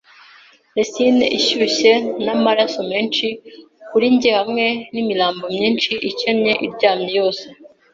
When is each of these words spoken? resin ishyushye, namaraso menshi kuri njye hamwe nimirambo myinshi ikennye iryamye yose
resin 0.77 1.17
ishyushye, 1.37 1.91
namaraso 2.25 2.81
menshi 2.91 3.27
kuri 3.89 4.05
njye 4.15 4.29
hamwe 4.39 4.65
nimirambo 4.93 5.45
myinshi 5.55 5.91
ikennye 6.09 6.53
iryamye 6.65 7.09
yose 7.19 7.45